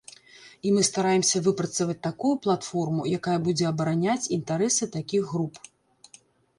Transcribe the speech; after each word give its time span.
І 0.69 0.69
мы 0.77 0.81
стараемся 0.87 1.41
выпрацаваць 1.49 1.99
такую 2.09 2.33
платформу, 2.47 3.01
якая 3.21 3.39
будзе 3.47 3.65
абараняць 3.75 4.19
інтарэсы 4.41 4.93
такіх 5.01 5.23
груп. 5.37 5.67